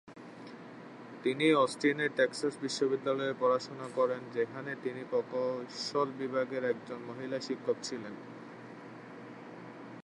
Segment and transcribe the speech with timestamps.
[1.23, 8.13] তিনি অস্টিনের টেক্সাস বিশ্ববিদ্যালয়ে পড়াশোনা করেন, যেখানে তিনি প্রকৌশল বিভাগের একমাত্র মহিলা শিক্ষক ছিলেন।